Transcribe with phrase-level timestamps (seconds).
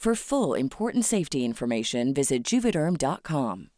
[0.00, 3.68] For full important safety information, visit juvederm.com.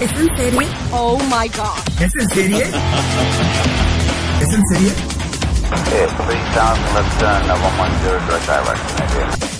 [0.00, 0.68] ¿Es en serie?
[0.92, 1.76] Oh my god.
[2.00, 2.62] ¿Es en serie?
[4.40, 4.92] ¿Es en serie?
[5.72, 9.59] Okay, 3000 left turn, uh, 110 direct direction.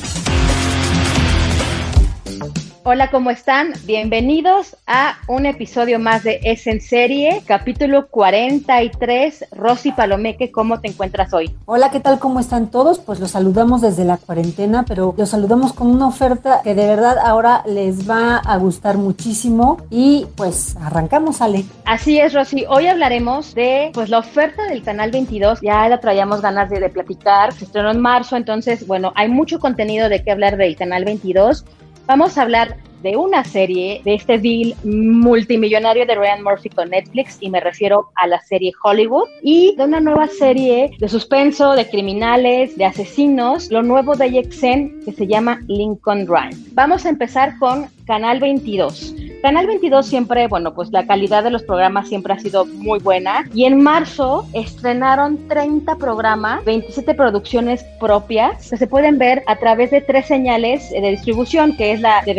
[2.92, 3.72] Hola, ¿cómo están?
[3.84, 9.44] Bienvenidos a un episodio más de Es en Serie, capítulo 43.
[9.52, 11.54] Rosy Palomeque, ¿cómo te encuentras hoy?
[11.66, 12.18] Hola, ¿qué tal?
[12.18, 12.98] ¿Cómo están todos?
[12.98, 17.16] Pues los saludamos desde la cuarentena, pero los saludamos con una oferta que de verdad
[17.24, 21.64] ahora les va a gustar muchísimo y pues arrancamos, Ale.
[21.84, 22.64] Así es, Rosy.
[22.68, 25.60] Hoy hablaremos de pues la oferta del Canal 22.
[25.62, 27.52] Ya la traíamos ganas de, de platicar.
[27.52, 31.64] Se estrenó en marzo, entonces, bueno, hay mucho contenido de qué hablar del Canal 22.
[32.10, 37.38] Vamos a hablar de una serie, de este deal multimillonario de Ryan Murphy con Netflix,
[37.40, 41.88] y me refiero a la serie Hollywood, y de una nueva serie de suspenso, de
[41.88, 46.56] criminales, de asesinos, lo nuevo de AXN que se llama Lincoln Rhyme.
[46.72, 49.14] Vamos a empezar con Canal 22.
[49.42, 53.48] Canal 22 siempre, bueno, pues la calidad de los programas siempre ha sido muy buena
[53.54, 59.90] y en marzo estrenaron 30 programas, 27 producciones propias que se pueden ver a través
[59.92, 62.34] de tres señales de distribución, que es la de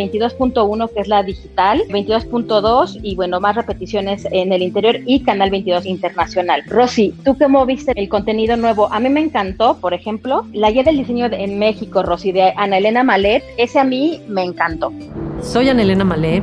[0.54, 5.50] 22.1, que es la digital, 22.2 y bueno, más repeticiones en el interior y Canal
[5.50, 6.64] 22 Internacional.
[6.68, 8.92] Rosy, ¿tú cómo viste el contenido nuevo?
[8.92, 12.78] A mí me encantó, por ejemplo, la guía del diseño en México, Rosy, de Ana
[12.78, 14.92] Elena Malet, ese a mí me encantó.
[15.42, 16.42] Soy Ana Elena Malé,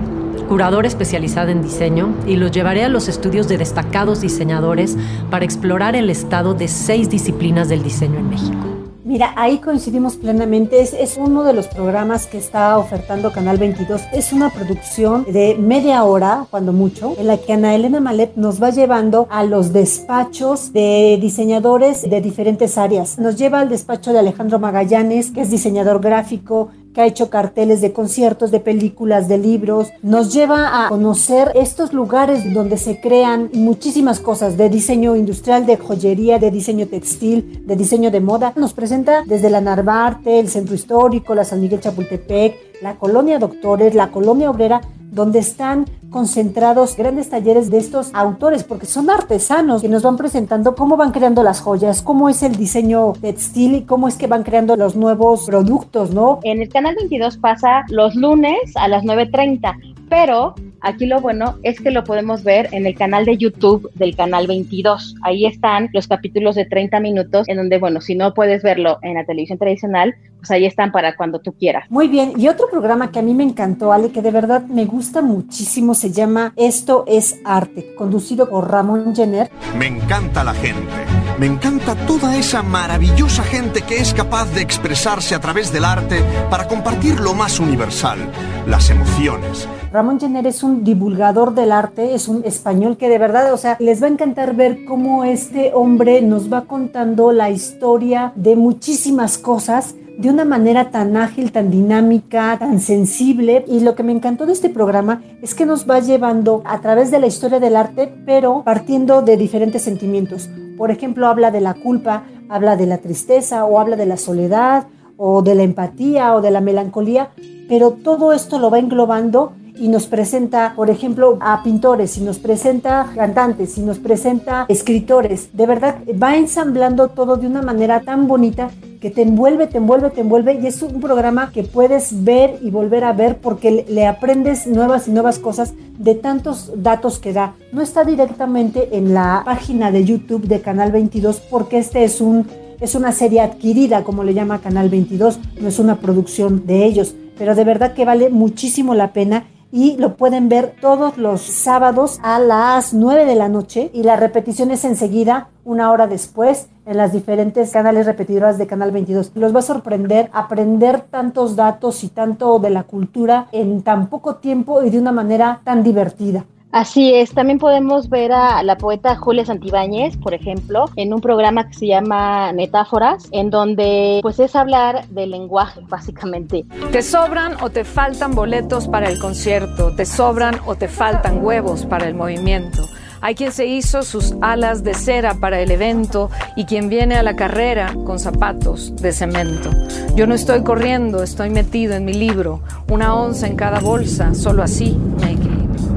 [0.48, 4.96] curadora especializada en diseño, y los llevaré a los estudios de destacados diseñadores
[5.30, 8.77] para explorar el estado de seis disciplinas del diseño en México.
[9.08, 10.82] Mira, ahí coincidimos plenamente.
[10.82, 14.02] Es, es, uno de los programas que está ofertando Canal 22.
[14.12, 18.62] Es una producción de media hora, cuando mucho, en la que Ana Elena Malet nos
[18.62, 23.18] va llevando a los despachos de diseñadores de diferentes áreas.
[23.18, 26.68] Nos lleva al despacho de Alejandro Magallanes, que es diseñador gráfico,
[27.02, 29.88] ha hecho carteles de conciertos, de películas, de libros.
[30.02, 35.76] Nos lleva a conocer estos lugares donde se crean muchísimas cosas de diseño industrial, de
[35.76, 38.52] joyería, de diseño textil, de diseño de moda.
[38.56, 43.94] Nos presenta desde la Narvarte, el Centro Histórico, la San Miguel Chapultepec, la Colonia Doctores,
[43.94, 44.80] la Colonia Obrera,
[45.10, 50.74] donde están concentrados grandes talleres de estos autores, porque son artesanos que nos van presentando
[50.74, 54.42] cómo van creando las joyas, cómo es el diseño textil y cómo es que van
[54.42, 56.40] creando los nuevos productos, ¿no?
[56.42, 61.80] En el canal 22 pasa los lunes a las 9.30, pero Aquí lo bueno es
[61.80, 65.16] que lo podemos ver en el canal de YouTube del canal 22.
[65.22, 69.14] Ahí están los capítulos de 30 minutos en donde, bueno, si no puedes verlo en
[69.14, 71.90] la televisión tradicional, pues ahí están para cuando tú quieras.
[71.90, 72.34] Muy bien.
[72.36, 75.94] Y otro programa que a mí me encantó, Ale, que de verdad me gusta muchísimo,
[75.94, 79.50] se llama Esto es Arte, conducido por Ramón Jenner.
[79.76, 80.92] Me encanta la gente.
[81.40, 86.22] Me encanta toda esa maravillosa gente que es capaz de expresarse a través del arte
[86.50, 88.18] para compartir lo más universal,
[88.66, 89.68] las emociones.
[89.90, 93.78] Ramón Jenner es un divulgador del arte, es un español que de verdad, o sea,
[93.80, 99.38] les va a encantar ver cómo este hombre nos va contando la historia de muchísimas
[99.38, 103.64] cosas de una manera tan ágil, tan dinámica, tan sensible.
[103.66, 107.10] Y lo que me encantó de este programa es que nos va llevando a través
[107.10, 110.50] de la historia del arte, pero partiendo de diferentes sentimientos.
[110.76, 114.86] Por ejemplo, habla de la culpa, habla de la tristeza o habla de la soledad
[115.16, 117.30] o de la empatía o de la melancolía,
[117.70, 122.38] pero todo esto lo va englobando y nos presenta, por ejemplo, a pintores, y nos
[122.38, 125.50] presenta cantantes, y nos presenta escritores.
[125.52, 128.70] De verdad, va ensamblando todo de una manera tan bonita
[129.00, 132.70] que te envuelve, te envuelve, te envuelve y es un programa que puedes ver y
[132.70, 137.54] volver a ver porque le aprendes nuevas y nuevas cosas de tantos datos que da.
[137.72, 142.46] No está directamente en la página de YouTube de Canal 22 porque este es un
[142.80, 147.16] es una serie adquirida, como le llama Canal 22, no es una producción de ellos,
[147.36, 152.18] pero de verdad que vale muchísimo la pena y lo pueden ver todos los sábados
[152.22, 156.96] a las 9 de la noche y la repetición es enseguida, una hora después, en
[156.96, 159.32] las diferentes canales repetidoras de Canal 22.
[159.34, 164.36] Los va a sorprender aprender tantos datos y tanto de la cultura en tan poco
[164.36, 166.46] tiempo y de una manera tan divertida.
[166.70, 171.66] Así es, también podemos ver a la poeta Julia Santibáñez, por ejemplo, en un programa
[171.66, 176.66] que se llama Metáforas, en donde pues es hablar del lenguaje, básicamente.
[176.92, 181.86] Te sobran o te faltan boletos para el concierto, te sobran o te faltan huevos
[181.86, 182.82] para el movimiento.
[183.22, 187.22] Hay quien se hizo sus alas de cera para el evento y quien viene a
[187.22, 189.70] la carrera con zapatos de cemento.
[190.14, 192.60] Yo no estoy corriendo, estoy metido en mi libro,
[192.90, 195.47] una onza en cada bolsa, solo así me equilibro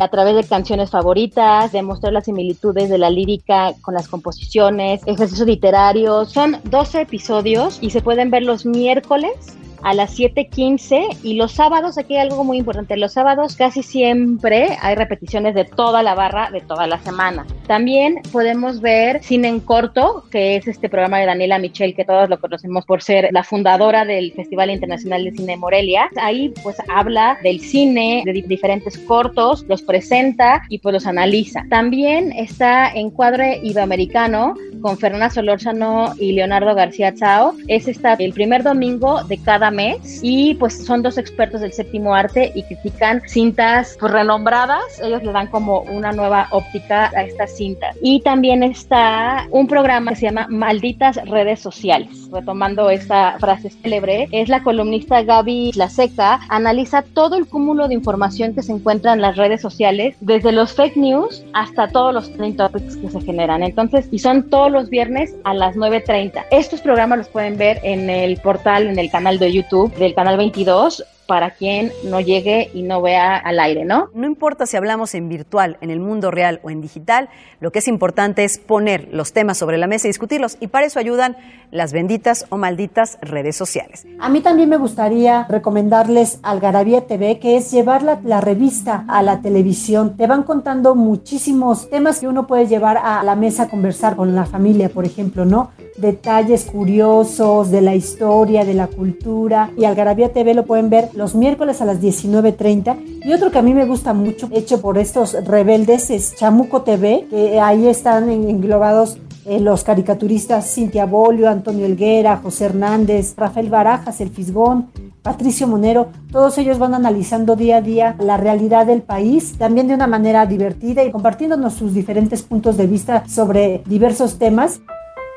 [0.02, 5.02] a través de canciones favoritas, de mostrar las similitudes de la lírica con las composiciones,
[5.06, 6.32] ejercicios literarios.
[6.32, 11.98] Son 12 episodios y se pueden ver los miércoles a las 7.15 y los sábados,
[11.98, 16.52] aquí hay algo muy importante, los sábados casi siempre hay repeticiones de toda la barra
[16.52, 17.46] de toda la semana.
[17.68, 22.30] También podemos ver Cine en Corto, que es este programa de Daniela Michel, que todos
[22.30, 26.10] lo conocemos por ser la fundadora del Festival Internacional de Cine Morelia.
[26.18, 31.64] Ahí pues habla del cine, de diferentes cortos, los presenta y pues los analiza.
[31.70, 37.54] También está Encuadre Iberoamericano con Fernanda Solórzano y Leonardo García Chao.
[37.68, 42.14] Es esta el primer domingo de cada mes y pues son dos expertos del séptimo
[42.14, 45.00] arte y critican cintas pues, renombradas.
[45.02, 47.96] Ellos le dan como una nueva óptica a estas cintas.
[48.02, 52.30] Y también está un programa que se llama Malditas Redes Sociales.
[52.32, 57.94] Retomando esta frase célebre, es la columnista Gaby La Seca, analiza todo el cúmulo de
[57.94, 62.32] información que se encuentra en las redes sociales, desde los fake news hasta todos los
[62.34, 63.64] trend topics que se generan.
[63.64, 66.46] Entonces, y son todos los viernes a las 9.30.
[66.52, 70.14] Estos programas los pueden ver en el portal, en el canal de YouTube YouTube del
[70.14, 74.10] canal 22 para quien no llegue y no vea al aire, ¿no?
[74.14, 77.30] No importa si hablamos en virtual, en el mundo real o en digital,
[77.62, 80.88] lo que es importante es poner los temas sobre la mesa y discutirlos y para
[80.88, 81.38] eso ayudan
[81.72, 84.06] las benditas o malditas redes sociales.
[84.20, 89.22] A mí también me gustaría recomendarles Algarabía TV, que es llevar la, la revista a
[89.22, 90.18] la televisión.
[90.18, 94.36] Te van contando muchísimos temas que uno puede llevar a la mesa a conversar con
[94.36, 95.72] la familia, por ejemplo, ¿no?
[95.98, 99.72] detalles curiosos de la historia, de la cultura.
[99.78, 103.22] Y Algarabía TV lo pueden ver los miércoles a las 19.30.
[103.24, 107.28] Y otro que a mí me gusta mucho, hecho por estos rebeldes, es Chamuco TV,
[107.30, 114.20] que ahí están englobados eh, los caricaturistas Cintia Bolio, Antonio Elguera, José Hernández, Rafael Barajas,
[114.20, 114.90] El Fisgón,
[115.22, 119.94] Patricio Monero, todos ellos van analizando día a día la realidad del país, también de
[119.94, 124.82] una manera divertida y compartiéndonos sus diferentes puntos de vista sobre diversos temas.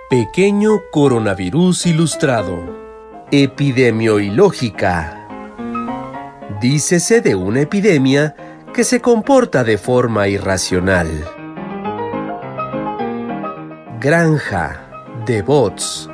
[0.09, 2.59] Pequeño coronavirus ilustrado.
[3.31, 5.24] Epidemiológica.
[6.61, 8.37] Dícese de una epidemia
[8.75, 11.09] que se comporta de forma irracional.
[13.99, 16.11] Granja de bots.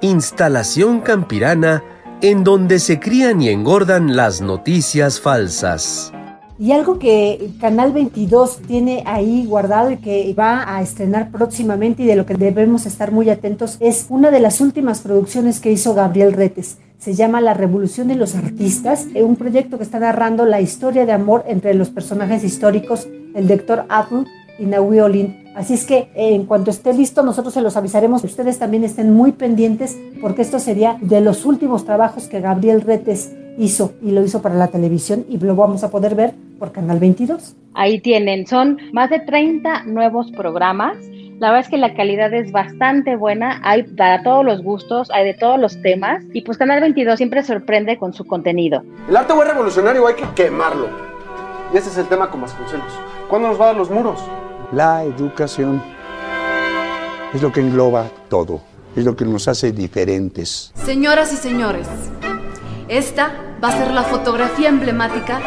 [0.00, 1.84] Instalación campirana
[2.22, 6.12] en donde se crían y engordan las noticias falsas.
[6.58, 12.06] Y algo que Canal 22 tiene ahí guardado y que va a estrenar próximamente y
[12.06, 15.92] de lo que debemos estar muy atentos es una de las últimas producciones que hizo
[15.92, 16.78] Gabriel Retes.
[16.98, 21.12] Se llama La Revolución de los Artistas, un proyecto que está narrando la historia de
[21.12, 24.24] amor entre los personajes históricos, el doctor Apple
[24.58, 25.44] y Naui Olin.
[25.54, 28.24] Así es que eh, en cuanto esté listo, nosotros se los avisaremos.
[28.24, 33.34] Ustedes también estén muy pendientes porque esto sería de los últimos trabajos que Gabriel Retes
[33.58, 36.98] hizo y lo hizo para la televisión y lo vamos a poder ver por Canal
[36.98, 37.56] 22.
[37.74, 40.96] Ahí tienen, son más de 30 nuevos programas.
[41.38, 45.26] La verdad es que la calidad es bastante buena, hay para todos los gustos, hay
[45.26, 48.82] de todos los temas y pues Canal 22 siempre sorprende con su contenido.
[49.06, 50.88] El arte fue revolucionario, hay que quemarlo.
[51.74, 52.90] Y ese es el tema con Vasconcelos.
[53.28, 54.18] ¿Cuándo nos va a dar los muros?
[54.72, 55.82] La educación
[57.34, 58.62] es lo que engloba todo,
[58.96, 60.72] es lo que nos hace diferentes.
[60.74, 61.86] Señoras y señores,
[62.88, 65.40] esta va a ser la fotografía emblemática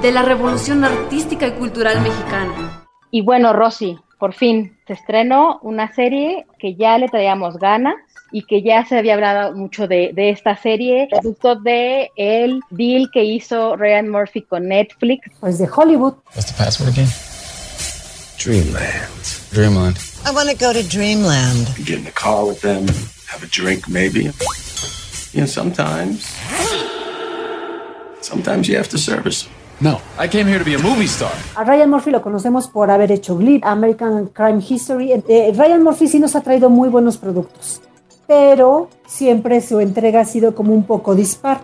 [0.00, 2.86] de la revolución artística y cultural mexicana.
[3.10, 7.96] Y bueno, Rosy, por fin se estrenó una serie que ya le traíamos ganas
[8.32, 13.10] y que ya se había hablado mucho de, de esta serie, producto de el deal
[13.12, 15.30] que hizo Ryan Murphy con Netflix.
[15.40, 16.14] Pues de Hollywood.
[16.34, 17.08] What's the password again?
[18.38, 19.50] Dreamland.
[19.52, 19.96] Dreamland.
[20.26, 21.68] I want to go to Dreamland.
[21.84, 22.86] Get in the car with them.
[23.26, 24.26] have a drink, maybe.
[25.34, 26.24] And sometimes,
[28.20, 29.48] sometimes you have to service.
[29.78, 31.30] No, I came here to be a movie star.
[31.54, 35.12] A Ryan Murphy lo conocemos por haber hecho Glee, American Crime History.
[35.12, 37.82] Eh, Ryan Murphy sí nos ha traído muy buenos productos,
[38.26, 41.60] pero siempre su entrega ha sido como un poco dispar.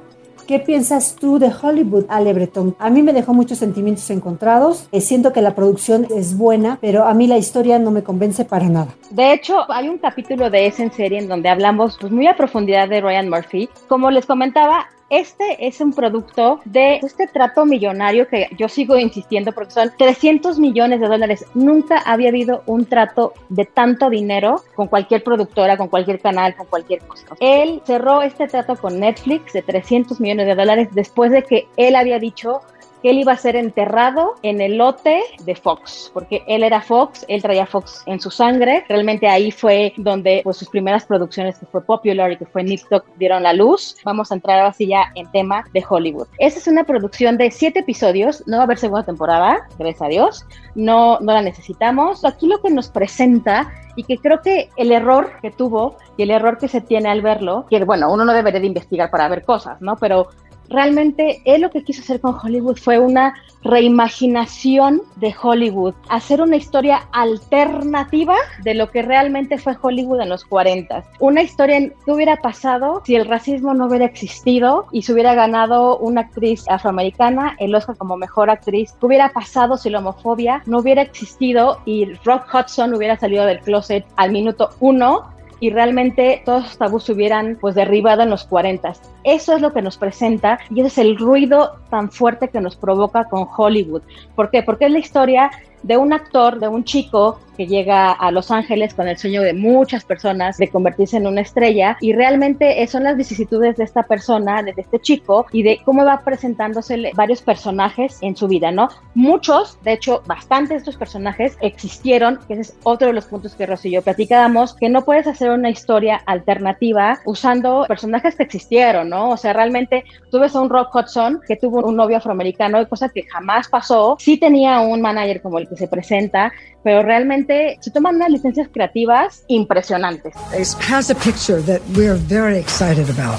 [0.46, 2.76] ¿Qué piensas tú de Hollywood, Ale Breton?
[2.78, 4.88] A mí me dejó muchos sentimientos encontrados.
[4.92, 8.44] Eh, siento que la producción es buena, pero a mí la historia no me convence
[8.44, 8.94] para nada.
[9.10, 12.36] De hecho, hay un capítulo de esa en serie en donde hablamos pues, muy a
[12.36, 13.70] profundidad de Ryan Murphy.
[13.88, 19.52] Como les comentaba, este es un producto de este trato millonario que yo sigo insistiendo
[19.52, 21.44] porque son 300 millones de dólares.
[21.52, 26.66] Nunca había habido un trato de tanto dinero con cualquier productora, con cualquier canal, con
[26.66, 27.26] cualquier cosa.
[27.40, 31.94] Él cerró este trato con Netflix de 300 millones de dólares después de que él
[31.94, 32.62] había dicho
[33.02, 37.24] que él iba a ser enterrado en el lote de Fox, porque él era Fox,
[37.28, 38.84] él traía Fox en su sangre.
[38.88, 42.86] Realmente ahí fue donde pues, sus primeras producciones, que fue Popular y que fue Nick
[43.16, 43.96] dieron la luz.
[44.04, 46.28] Vamos a entrar así ya en tema de Hollywood.
[46.38, 50.08] Esta es una producción de siete episodios, no va a haber segunda temporada, gracias a
[50.08, 50.46] Dios.
[50.74, 52.24] No, no la necesitamos.
[52.24, 56.30] Aquí lo que nos presenta y que creo que el error que tuvo y el
[56.30, 59.44] error que se tiene al verlo, que bueno, uno no debería de investigar para ver
[59.44, 59.96] cosas, ¿no?
[59.96, 60.28] Pero
[60.68, 66.56] realmente él lo que quiso hacer con Hollywood fue una reimaginación de Hollywood, hacer una
[66.56, 71.04] historia alternativa de lo que realmente fue Hollywood en los 40.
[71.20, 75.34] Una historia en qué hubiera pasado si el racismo no hubiera existido y se hubiera
[75.34, 80.62] ganado una actriz afroamericana el Oscar como mejor actriz, qué hubiera pasado si la homofobia
[80.66, 86.42] no hubiera existido y Rock Hudson hubiera salido del closet al minuto uno y realmente
[86.44, 88.94] todos los tabús se hubieran pues derribado en los 40.
[89.24, 92.76] Eso es lo que nos presenta y ese es el ruido tan fuerte que nos
[92.76, 94.02] provoca con Hollywood.
[94.34, 94.62] ¿Por qué?
[94.62, 95.50] Porque es la historia
[95.82, 99.52] de un actor, de un chico que llega a Los Ángeles con el sueño de
[99.52, 104.62] muchas personas de convertirse en una estrella y realmente son las vicisitudes de esta persona,
[104.62, 108.88] de este chico y de cómo va presentándose varios personajes en su vida, ¿no?
[109.14, 113.54] Muchos, de hecho, bastantes de estos personajes existieron, que ese es otro de los puntos
[113.54, 118.44] que Rosy y yo platicábamos, que no puedes hacer una historia alternativa usando personajes que
[118.44, 119.30] existieron, ¿no?
[119.30, 123.10] O sea, realmente tú ves a un Rock Hudson que tuvo un novio afroamericano, cosa
[123.10, 126.50] que jamás pasó, sí tenía un manager como el que se presenta,
[126.82, 130.34] pero realmente se toman unas licencias creativas impresionantes.
[130.58, 133.38] It has a picture that we're very excited about.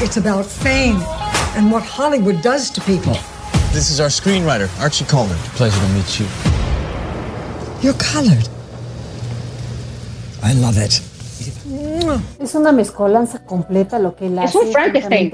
[0.00, 1.02] It's about fame
[1.56, 3.16] and what Hollywood does to people.
[3.72, 5.36] This is our screenwriter, Archie Coleman.
[5.56, 6.26] Pleasure to meet you.
[7.82, 8.48] You're colored.
[10.42, 11.00] I love it.
[12.38, 14.58] Es una mezcolanza completa lo que él hace.
[14.58, 15.32] Es un Frankenstein.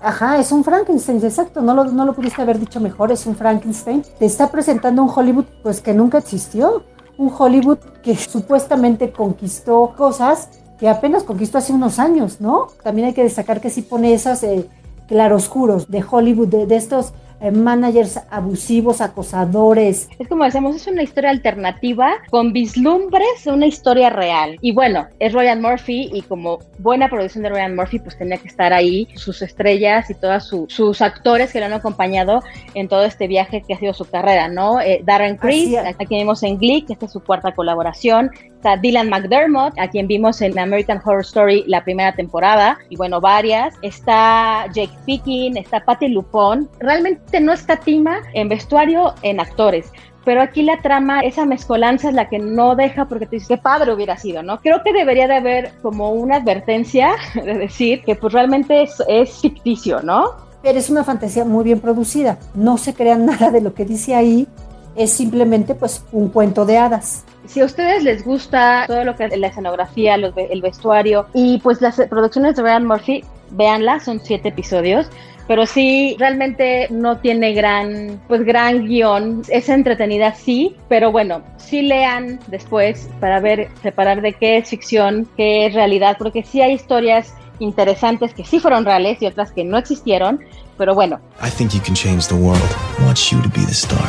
[0.00, 3.36] Ajá, es un Frankenstein, exacto, no lo, no lo pudiste haber dicho mejor, es un
[3.36, 4.02] Frankenstein.
[4.18, 6.82] Te está presentando un Hollywood pues que nunca existió,
[7.18, 10.48] un Hollywood que supuestamente conquistó cosas
[10.80, 12.66] que apenas conquistó hace unos años, ¿no?
[12.82, 14.68] También hay que destacar que sí pone esas eh,
[15.06, 17.12] claroscuros de Hollywood, de estos
[17.42, 20.08] eh, managers abusivos, acosadores.
[20.18, 24.58] Es como decimos, es una historia alternativa con vislumbres de una historia real.
[24.60, 28.48] Y bueno, es Ryan Murphy y como buena producción de Ryan Murphy, pues tenía que
[28.48, 32.42] estar ahí sus estrellas y todos sus actores que lo han acompañado
[32.74, 34.80] en todo este viaje que ha sido su carrera, ¿no?
[34.80, 38.30] Eh, Darren Criss, a quien vimos en Glee, que esta es su cuarta colaboración.
[38.62, 43.20] Está Dylan McDermott, a quien vimos en American Horror Story la primera temporada, y bueno,
[43.20, 43.74] varias.
[43.82, 46.70] Está Jake Pickin, está Patty Lupon.
[46.78, 49.90] Realmente no escatima en vestuario, en actores.
[50.24, 53.58] Pero aquí la trama, esa mezcolanza es la que no deja porque te dices, qué
[53.58, 54.60] padre hubiera sido, ¿no?
[54.60, 59.40] Creo que debería de haber como una advertencia de decir que pues realmente es, es
[59.40, 60.36] ficticio, ¿no?
[60.62, 62.38] Pero es una fantasía muy bien producida.
[62.54, 64.46] No se crean nada de lo que dice ahí.
[64.94, 67.24] Es simplemente pues un cuento de hadas.
[67.46, 71.80] Si a ustedes les gusta todo lo que es la escenografía, el vestuario y pues
[71.80, 75.08] las producciones de Ryan Murphy, véanla, son siete episodios
[75.48, 81.82] pero sí realmente no tiene gran pues gran guion es entretenida sí pero bueno sí
[81.82, 86.72] lean después para ver separar de qué es ficción qué es realidad porque sí hay
[86.72, 90.40] historias interesantes que sí fueron reales y otras que no existieron
[90.76, 91.20] pero bueno.
[91.40, 92.60] I think you can change the world.
[92.98, 94.02] I want you to be the star.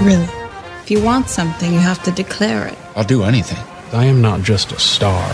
[0.00, 0.28] Really
[0.82, 2.74] if you want something you have to declare it.
[2.96, 3.58] I'll do anything.
[3.92, 5.24] I am not just a star.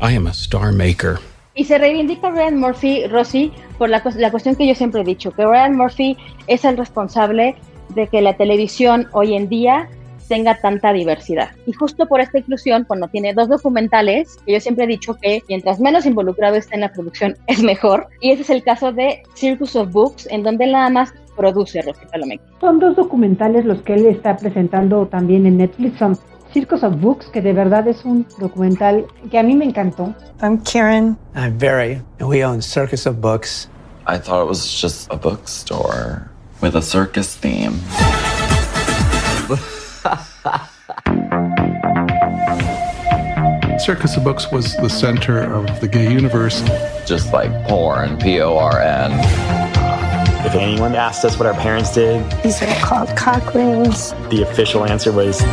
[0.00, 1.18] I am a star maker.
[1.54, 5.30] Y se reivindica Ryan Murphy, Rossi, por la, la cuestión que yo siempre he dicho,
[5.30, 6.16] que Ryan Murphy
[6.48, 7.54] es el responsable
[7.90, 9.88] de que la televisión hoy en día
[10.28, 11.50] tenga tanta diversidad.
[11.66, 15.42] Y justo por esta inclusión, cuando tiene dos documentales, que yo siempre he dicho que
[15.48, 18.08] mientras menos involucrado esté en la producción es mejor.
[18.20, 22.06] Y ese es el caso de Circus of Books, en donde nada más produce Rosy
[22.10, 22.44] Palomeque.
[22.60, 26.18] Son dos documentales los que él está presentando también en Netflix, son
[26.52, 30.14] Circus of Books, que de verdad es un documental que a mí me encantó.
[30.40, 31.16] I'm Karen.
[31.34, 33.68] I'm Barry, and we own Circus of Books.
[34.06, 37.80] I thought it was just a bookstore with a circus theme.
[43.84, 46.62] Circus of Books was the center of the gay universe.
[47.04, 49.12] Just like porn, P O R N.
[50.46, 54.14] If anyone asked us what our parents did, these are called cock rings.
[54.30, 55.44] The official answer was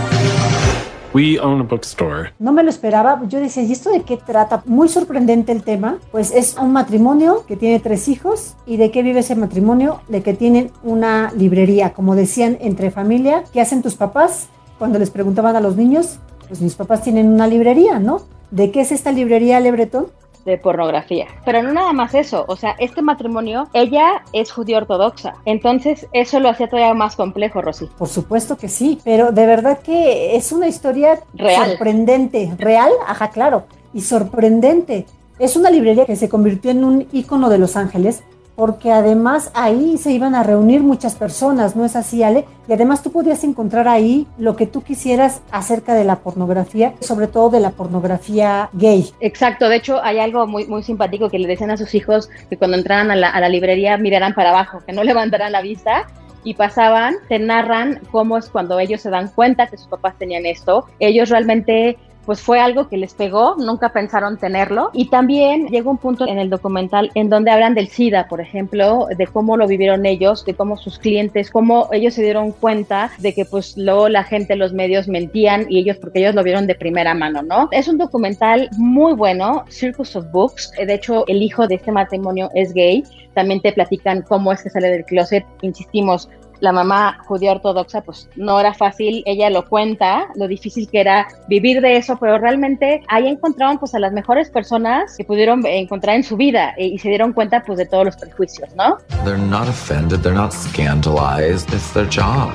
[1.13, 2.31] We own a bookstore.
[2.39, 3.19] No me lo esperaba.
[3.27, 4.63] Yo decía, ¿y esto de qué trata?
[4.65, 5.97] Muy sorprendente el tema.
[6.13, 8.55] Pues es un matrimonio que tiene tres hijos.
[8.65, 10.03] ¿Y de qué vive ese matrimonio?
[10.07, 13.43] De que tienen una librería, como decían, entre familia.
[13.51, 14.47] ¿Qué hacen tus papás?
[14.79, 16.19] Cuando les preguntaban a los niños,
[16.51, 18.23] pues mis papás tienen una librería, ¿no?
[18.49, 20.07] ¿De qué es esta librería, Lebreton?
[20.43, 21.27] de pornografía.
[21.45, 26.39] Pero no nada más eso, o sea, este matrimonio, ella es judía ortodoxa, entonces eso
[26.39, 27.87] lo hacía todavía más complejo, Rosy.
[27.95, 31.69] Por supuesto que sí, pero de verdad que es una historia real.
[31.69, 35.05] sorprendente, real, ajá, claro, y sorprendente.
[35.37, 38.23] Es una librería que se convirtió en un icono de Los Ángeles
[38.55, 42.45] porque además ahí se iban a reunir muchas personas, ¿no es así, Ale?
[42.67, 47.27] Y además tú podías encontrar ahí lo que tú quisieras acerca de la pornografía, sobre
[47.27, 49.09] todo de la pornografía gay.
[49.19, 52.57] Exacto, de hecho hay algo muy, muy simpático que le decían a sus hijos que
[52.57, 56.07] cuando entraran a la, a la librería miraran para abajo, que no levantaran la vista
[56.43, 60.45] y pasaban, te narran cómo es cuando ellos se dan cuenta que sus papás tenían
[60.45, 60.85] esto.
[60.99, 64.89] Ellos realmente pues fue algo que les pegó, nunca pensaron tenerlo.
[64.93, 69.07] Y también llegó un punto en el documental en donde hablan del SIDA, por ejemplo,
[69.15, 73.33] de cómo lo vivieron ellos, de cómo sus clientes, cómo ellos se dieron cuenta de
[73.33, 76.75] que pues luego la gente, los medios mentían y ellos, porque ellos lo vieron de
[76.75, 77.69] primera mano, ¿no?
[77.71, 80.71] Es un documental muy bueno, Circus of Books.
[80.71, 83.03] De hecho, el hijo de este matrimonio es gay.
[83.33, 85.45] También te platican cómo es que sale del closet.
[85.61, 86.29] Insistimos,
[86.61, 91.27] la mamá judía ortodoxa, pues no era fácil, ella lo cuenta, lo difícil que era
[91.47, 96.15] vivir de eso, pero realmente ahí encontraron pues a las mejores personas que pudieron encontrar
[96.15, 98.97] en su vida y, y se dieron cuenta pues de todos los prejuicios, ¿no?
[99.25, 102.51] They're not offended, they're not scandalized, it's their job.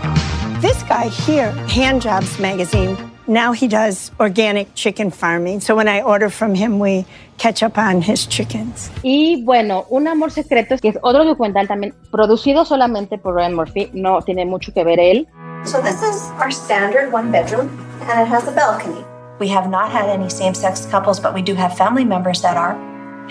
[0.60, 2.96] This guy here, Hand Jobs Magazine,
[3.26, 5.60] now he does organic chicken farming.
[5.60, 7.04] So when I order from him, we
[7.38, 8.90] catch up on his chickens.
[9.02, 13.90] Y bueno, Un Amor Secreto, que es otro documental también producido solamente por Ryan Murphy,
[13.92, 15.26] no tiene mucho que ver él.
[15.64, 17.68] So this is our standard one bedroom,
[18.08, 19.04] and it has a balcony.
[19.38, 22.76] We have not had any same-sex couples, but we do have family members that are.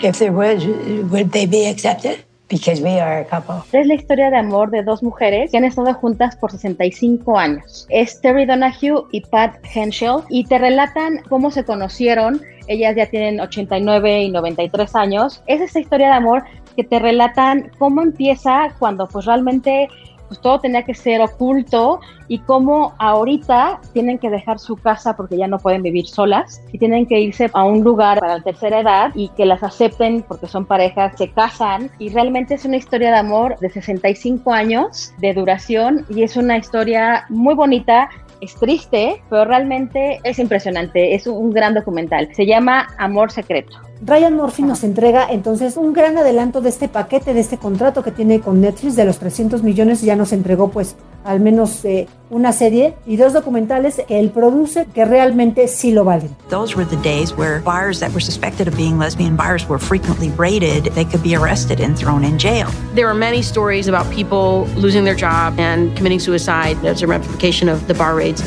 [0.02, 0.64] If there was,
[1.10, 2.25] would they be accepted?
[2.48, 3.56] Because we are a couple.
[3.72, 7.86] Es la historia de amor de dos mujeres que han estado juntas por 65 años.
[7.90, 12.40] Es Terry Donahue y Pat Henschel y te relatan cómo se conocieron.
[12.68, 15.42] Ellas ya tienen 89 y 93 años.
[15.46, 16.44] Es esa historia de amor
[16.76, 19.88] que te relatan cómo empieza cuando pues realmente
[20.28, 25.36] pues todo tenía que ser oculto y cómo ahorita tienen que dejar su casa porque
[25.36, 28.80] ya no pueden vivir solas y tienen que irse a un lugar para la tercera
[28.80, 33.10] edad y que las acepten porque son parejas, se casan y realmente es una historia
[33.10, 38.08] de amor de 65 años de duración y es una historia muy bonita
[38.40, 41.14] es triste, pero realmente es impresionante.
[41.14, 42.28] Es un gran documental.
[42.34, 43.85] Se llama Amor Secreto.
[44.02, 48.10] Ryan Murphy nos entrega entonces un gran adelanto de este paquete, de este contrato que
[48.10, 50.02] tiene con Netflix de los 300 millones.
[50.02, 54.86] Ya nos entregó pues al menos eh, una serie y dos documentales que él produce
[54.94, 56.28] que realmente sí lo valen.
[56.50, 60.30] Those were the days where buyers that were suspected of being lesbian buyers were frequently
[60.36, 60.92] raided.
[60.94, 62.68] They could be arrested and thrown in jail.
[62.94, 67.70] There were many stories about people losing their job and committing suicide as a ramification
[67.70, 68.42] of the bar raids.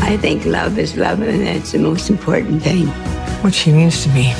[0.00, 2.88] I think love is love, and that's the most important thing.
[3.42, 4.34] What she means to me.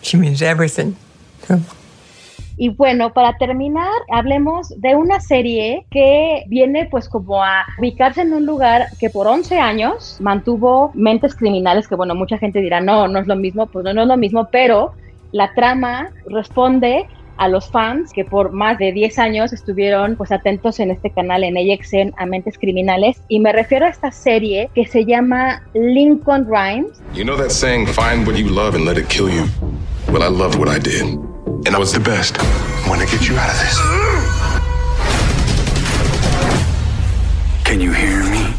[0.00, 0.94] She means everything.
[2.56, 8.32] Y bueno, para terminar, hablemos de una serie que viene pues como a ubicarse en
[8.32, 13.08] un lugar que por 11 años mantuvo mentes criminales, que bueno, mucha gente dirá, no,
[13.08, 14.92] no es lo mismo, pues no, no es lo mismo, pero
[15.32, 20.80] la trama responde a los fans que por más de 10 años estuvieron pues atentos
[20.80, 24.86] en este canal en AXN a Mentes Criminales y me refiero a esta serie que
[24.86, 27.00] se llama Lincoln Rhymes.
[27.14, 29.46] You know that saying, find what you love and let it kill you?
[30.08, 31.02] Well, I loved what I did.
[31.64, 32.38] And I was the best.
[32.38, 33.78] I want to get you out of this.
[37.64, 38.54] Can you hear me?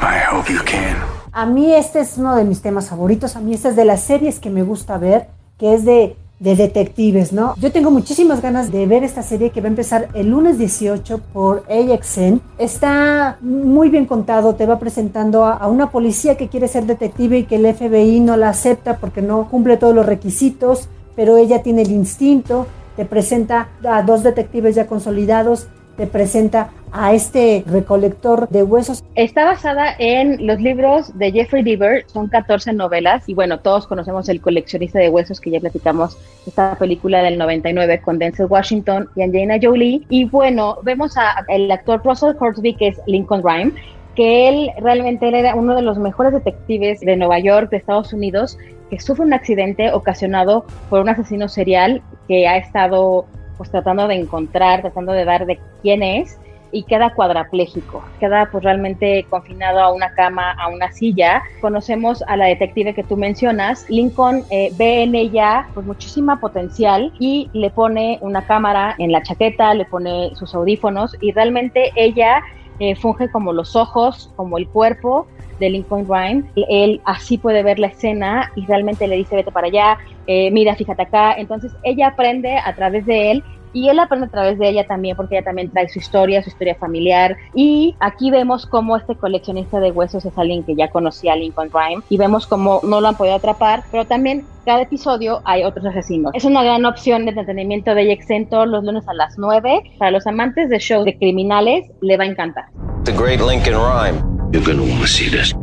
[0.00, 0.96] I hope you can.
[1.32, 4.02] A mí este es uno de mis temas favoritos, a mí este es de las
[4.02, 7.54] series que me gusta ver, que es de de detectives, ¿no?
[7.60, 11.20] Yo tengo muchísimas ganas de ver esta serie que va a empezar el lunes 18
[11.32, 12.40] por AXN.
[12.58, 17.38] Está muy bien contado, te va presentando a, a, una policía que quiere ser detective
[17.38, 21.62] y que el FBI no la acepta porque no cumple todos los requisitos, pero ella
[21.62, 25.68] tiene el instinto, te presenta a dos detectives ya consolidados,
[26.02, 29.04] te te presenta a este recolector de huesos.
[29.14, 34.28] Está basada en los libros de Jeffrey Deaver, son 14 novelas y bueno, todos conocemos
[34.28, 39.22] el coleccionista de huesos que ya platicamos esta película del 99 con Denzel Washington y
[39.22, 43.72] Angelina Jolie y bueno, vemos a el actor Russell Horsby que es Lincoln Rhyme
[44.16, 48.58] que él realmente era uno de los mejores detectives de Nueva York, de Estados Unidos,
[48.90, 54.16] que sufre un accidente ocasionado por un asesino serial que ha estado pues tratando de
[54.16, 56.38] encontrar, tratando de dar de quién es
[56.72, 61.42] y queda cuadraplégico, queda pues realmente confinado a una cama, a una silla.
[61.60, 67.12] Conocemos a la detective que tú mencionas, Lincoln eh, ve en ella pues muchísima potencial
[67.18, 72.42] y le pone una cámara en la chaqueta, le pone sus audífonos y realmente ella
[72.78, 75.26] eh, funge como los ojos, como el cuerpo
[75.58, 76.44] de Lincoln Rhyme.
[76.68, 80.74] Él así puede ver la escena y realmente le dice vete para allá, eh, mira,
[80.74, 81.34] fíjate acá.
[81.34, 85.16] Entonces ella aprende a través de él y él aprende a través de ella también
[85.16, 89.80] porque ella también trae su historia, su historia familiar y aquí vemos cómo este coleccionista
[89.80, 93.08] de huesos es alguien que ya conocía a Lincoln Rhyme y vemos cómo no lo
[93.08, 96.32] han podido atrapar, pero también cada episodio hay otros asesinos.
[96.34, 99.82] Es una gran opción de entretenimiento de AXN todos los lunes a las 9.
[99.98, 102.64] Para los amantes de shows de criminales le va a encantar.
[103.04, 104.32] The great Lincoln Rhyme.
[104.52, 105.54] You're gonna want to see this.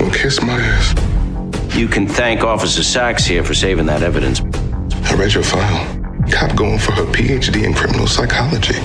[0.00, 0.94] Well, kiss my ass.
[1.76, 4.40] You can thank Officer Sachs here for saving that evidence.
[5.04, 5.97] I read your file.
[6.30, 8.76] Cop going for her PhD in criminal psychology.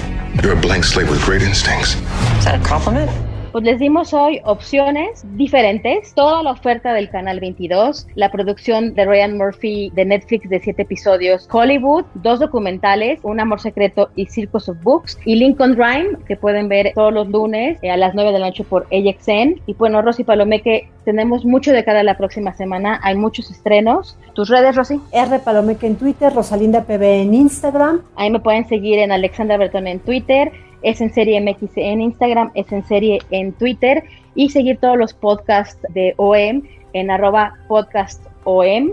[0.42, 1.96] You're a blank slate with great instincts.
[2.38, 3.12] Is that a compliment?
[3.54, 9.06] Pues les dimos hoy opciones diferentes, toda la oferta del Canal 22, la producción de
[9.06, 14.70] Ryan Murphy de Netflix de siete episodios, Hollywood, dos documentales, Un Amor Secreto y Circus
[14.70, 18.32] of Books, y Lincoln Rhyme, que pueden ver todos los lunes eh, a las 9
[18.32, 19.62] de la noche por AXN.
[19.68, 24.18] Y bueno, Rosy Palomeque, tenemos mucho de cada la próxima semana, hay muchos estrenos.
[24.34, 25.00] ¿Tus redes, Rosy?
[25.12, 28.02] R Palomeque en Twitter, Rosalinda PB en Instagram.
[28.16, 30.52] Ahí me pueden seguir en Alexandra Bertón en Twitter
[30.84, 34.04] es en serie MX en Instagram, es en serie en Twitter
[34.36, 38.92] y seguir todos los podcasts de OM en arroba podcast OM.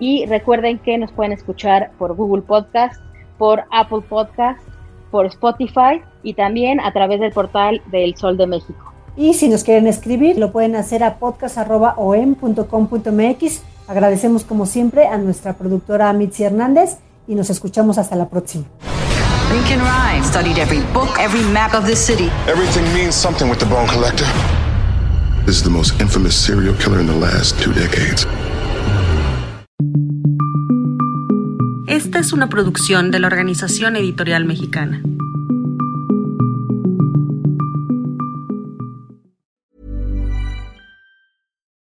[0.00, 3.00] Y recuerden que nos pueden escuchar por Google Podcast,
[3.38, 4.60] por Apple Podcast,
[5.10, 8.92] por Spotify y también a través del portal del Sol de México.
[9.16, 13.62] Y si nos quieren escribir, lo pueden hacer a podcast.om.com.mx.
[13.86, 18.64] Agradecemos como siempre a nuestra productora Mitzi Hernández y nos escuchamos hasta la próxima.
[19.54, 22.28] Lincoln Rhyme studied every book, every map of the city.
[22.48, 24.26] Everything means something with the Bone Collector.
[25.46, 28.26] This is the most infamous serial killer in the last two decades.
[31.86, 35.00] Esta es una producción de la Organización Editorial Mexicana.